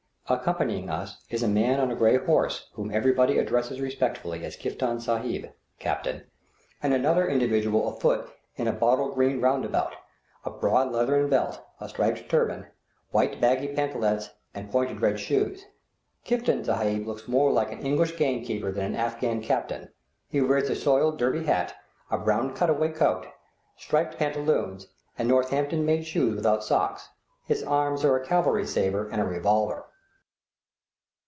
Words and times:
Accompanying 0.29 0.89
us 0.89 1.25
is 1.29 1.43
a 1.43 1.47
man 1.49 1.77
on 1.81 1.91
a 1.91 1.95
gray 1.97 2.15
horse 2.15 2.69
whom 2.75 2.89
everybody 2.89 3.37
addresses 3.37 3.81
respectfully 3.81 4.45
as 4.45 4.55
"Kiftan 4.55 5.01
Sahib" 5.01 5.51
(Captain), 5.77 6.23
and 6.81 6.93
another 6.93 7.27
individual 7.27 7.89
afoot 7.89 8.31
in 8.55 8.65
a 8.65 8.71
bottle 8.71 9.11
green 9.13 9.41
roundabout, 9.41 9.93
a 10.45 10.49
broad 10.49 10.93
leathern 10.93 11.27
belt, 11.29 11.59
a 11.81 11.89
striped 11.89 12.29
turban, 12.29 12.67
white 13.09 13.41
baggy 13.41 13.75
pantalettes, 13.75 14.29
and 14.53 14.71
pointed 14.71 15.01
red 15.01 15.19
shoes. 15.19 15.65
Kiftan 16.23 16.63
Sahib 16.63 17.05
looks 17.05 17.27
more 17.27 17.51
like 17.51 17.73
an 17.73 17.81
English 17.85 18.15
game 18.15 18.41
keeper 18.41 18.71
than 18.71 18.85
an 18.93 18.95
Afghan 18.95 19.41
captain; 19.41 19.89
he 20.29 20.39
wears 20.39 20.69
a 20.69 20.75
soiled 20.77 21.17
Derby 21.17 21.43
hat, 21.43 21.75
a 22.09 22.17
brown 22.17 22.53
cut 22.55 22.69
away 22.69 22.93
coat, 22.93 23.27
striped 23.75 24.17
pantaloons, 24.17 24.87
and 25.17 25.27
Northampton 25.27 25.85
made 25.85 26.05
shoes 26.07 26.37
without 26.37 26.63
socks; 26.63 27.09
his 27.43 27.61
arms 27.63 28.05
are 28.05 28.15
a 28.15 28.25
cavalry 28.25 28.65
sabre 28.65 29.09
and 29.09 29.19
a 29.21 29.25
revolver. 29.25 29.87